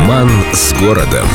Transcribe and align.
Роман 0.00 0.30
с 0.54 0.72
городом. 0.72 1.28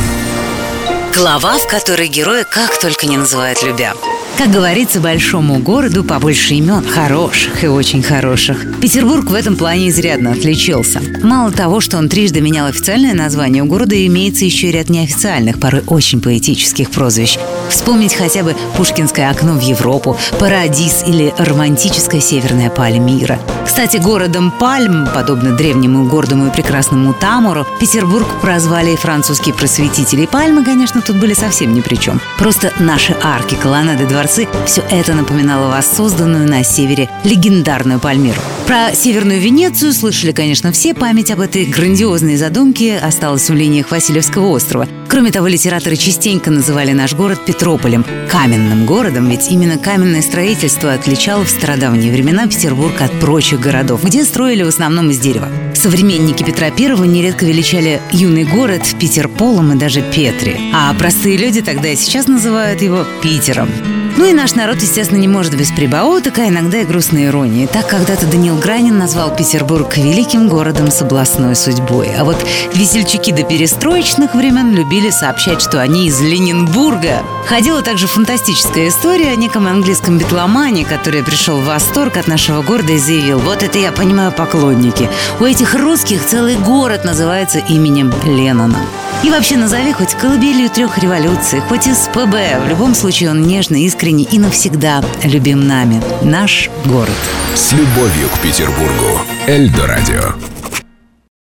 Глава, 1.15 1.59
в 1.59 1.67
которой 1.67 2.07
героя 2.07 2.43
как 2.43 2.79
только 2.79 3.05
не 3.05 3.15
называют 3.15 3.61
любя. 3.61 3.93
Как 4.37 4.51
говорится, 4.51 4.99
большому 4.99 5.59
городу 5.59 6.03
побольше 6.03 6.55
имен, 6.55 6.85
хороших 6.85 7.63
и 7.63 7.67
очень 7.67 8.03
хороших. 8.03 8.79
Петербург 8.81 9.29
в 9.29 9.33
этом 9.33 9.55
плане 9.55 9.89
изрядно 9.89 10.33
отличился. 10.33 11.01
Мало 11.23 11.51
того, 11.51 11.79
что 11.79 11.97
он 11.97 12.09
трижды 12.09 12.41
менял 12.41 12.67
официальное 12.67 13.13
название, 13.13 13.63
у 13.63 13.65
города 13.65 13.95
имеется 14.05 14.43
еще 14.43 14.71
ряд 14.71 14.89
неофициальных, 14.89 15.57
порой 15.57 15.83
очень 15.87 16.21
поэтических 16.21 16.91
прозвищ. 16.91 17.39
Вспомнить 17.69 18.13
хотя 18.13 18.43
бы 18.43 18.55
Пушкинское 18.75 19.29
окно 19.29 19.53
в 19.53 19.61
Европу, 19.61 20.17
Парадис 20.37 21.05
или 21.07 21.33
романтическая 21.37 22.19
северная 22.19 22.69
Пальмира. 22.69 23.39
Кстати, 23.65 23.97
городом 23.97 24.51
Пальм, 24.51 25.07
подобно 25.15 25.55
древнему 25.55 26.09
гордому 26.09 26.47
и 26.47 26.51
прекрасному 26.51 27.13
Тамору, 27.13 27.65
Петербург 27.79 28.27
прозвали 28.41 28.91
и 28.91 28.97
французские 28.97 29.55
просветители. 29.55 30.25
Пальмы, 30.25 30.65
конечно, 30.65 31.01
тут 31.01 31.15
были 31.15 31.33
совсем 31.33 31.73
ни 31.73 31.79
при 31.79 31.95
чем. 31.95 32.19
Просто 32.37 32.73
наши 32.79 33.15
арки, 33.23 33.55
колоннады, 33.55 34.05
дворцы– 34.05 34.24
все 34.27 34.83
это 34.89 35.13
напоминало 35.13 35.69
воссозданную 35.71 36.47
на 36.47 36.63
севере 36.63 37.09
легендарную 37.23 37.99
Пальмиру. 37.99 38.39
Про 38.65 38.93
Северную 38.93 39.39
Венецию 39.39 39.93
слышали, 39.93 40.31
конечно, 40.31 40.71
все. 40.71 40.93
Память 40.93 41.29
об 41.31 41.39
этой 41.39 41.65
грандиозной 41.65 42.35
задумке 42.35 42.97
осталась 42.97 43.49
в 43.49 43.53
линиях 43.53 43.91
Васильевского 43.91 44.47
острова. 44.47 44.87
Кроме 45.07 45.31
того, 45.31 45.47
литераторы 45.47 45.95
частенько 45.95 46.49
называли 46.49 46.91
наш 46.91 47.13
город 47.13 47.45
Петрополем, 47.45 48.05
каменным 48.29 48.85
городом, 48.85 49.29
ведь 49.29 49.51
именно 49.51 49.77
каменное 49.77 50.21
строительство 50.21 50.93
отличало 50.93 51.45
в 51.45 51.49
стародавние 51.49 52.11
времена 52.11 52.47
Петербург 52.47 52.99
от 53.01 53.11
прочих 53.19 53.59
городов, 53.59 54.03
где 54.03 54.25
строили 54.25 54.63
в 54.63 54.69
основном 54.69 55.11
из 55.11 55.19
дерева. 55.19 55.47
Современники 55.75 56.43
Петра 56.43 56.67
I 56.67 57.07
нередко 57.07 57.45
величали 57.45 58.01
юный 58.11 58.43
город 58.45 58.81
Питерполом 58.99 59.73
и 59.73 59.77
даже 59.77 60.01
Петри, 60.01 60.57
а 60.73 60.93
простые 60.95 61.37
люди 61.37 61.61
тогда 61.61 61.89
и 61.89 61.95
сейчас 61.95 62.27
называют 62.27 62.81
его 62.81 63.05
Питером. 63.21 63.69
Ну 64.17 64.25
и 64.25 64.33
наш 64.33 64.55
народ, 64.55 64.77
естественно, 64.81 65.19
не 65.19 65.27
может 65.27 65.57
без 65.57 65.71
прибауток, 65.71 66.39
а 66.39 66.47
иногда 66.47 66.79
и 66.79 66.85
грустной 66.85 67.25
иронии. 67.25 67.65
Так 67.65 67.87
когда-то 67.87 68.25
Даниил 68.25 68.57
Гранин 68.57 68.97
назвал 68.97 69.35
Петербург 69.35 69.97
великим 69.97 70.47
городом 70.47 70.89
с 70.89 71.01
областной 71.01 71.55
судьбой. 71.55 72.09
А 72.17 72.23
вот 72.23 72.37
весельчаки 72.73 73.33
до 73.33 73.43
перестроечных 73.43 74.33
времен 74.33 74.73
любили 74.73 75.09
сообщать, 75.09 75.61
что 75.61 75.81
они 75.81 76.07
из 76.07 76.21
Ленингурга. 76.21 77.23
Ходила 77.45 77.81
также 77.81 78.07
фантастическая 78.07 78.87
история 78.87 79.31
о 79.31 79.35
неком 79.35 79.67
английском 79.67 80.17
битломане, 80.17 80.85
который 80.85 81.21
пришел 81.21 81.57
в 81.59 81.65
восторг 81.65 82.15
от 82.15 82.27
нашего 82.27 82.61
города 82.61 82.93
и 82.93 82.97
заявил, 82.97 83.39
вот 83.39 83.63
это 83.63 83.77
я 83.77 83.91
понимаю 83.91 84.31
поклонники. 84.31 85.09
У 85.39 85.43
этих 85.43 85.75
русских 85.75 86.25
целый 86.25 86.55
город 86.55 87.03
называется 87.03 87.59
именем 87.59 88.13
Леннона. 88.23 88.79
И 89.23 89.29
вообще 89.29 89.57
назови 89.57 89.91
хоть 89.91 90.13
колыбелью 90.13 90.69
трех 90.69 90.97
революций, 90.97 91.59
хоть 91.61 91.87
из 91.87 92.07
ПБ. 92.09 92.63
В 92.65 92.69
любом 92.69 92.93
случае 92.93 93.31
он 93.31 93.41
нежно, 93.43 93.75
искренне 93.75 94.23
и 94.23 94.37
навсегда 94.37 95.03
любим 95.23 95.67
нами. 95.67 96.01
Наш 96.21 96.69
город. 96.85 97.09
С 97.55 97.71
любовью 97.71 98.29
к 98.29 98.39
Петербургу. 98.39 99.21
Эльдо 99.47 99.87
радио. 99.87 100.54